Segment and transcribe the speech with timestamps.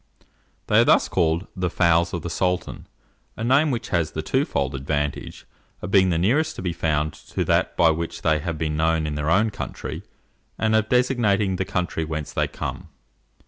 [0.65, 2.87] They are thus called the "fowls of the sultan,"
[3.37, 5.45] a name which has the twofold advantage
[5.79, 9.05] of being the nearest to be found to that by which they have been known
[9.05, 10.01] in their own country,
[10.57, 12.89] and of designating the country whence they come.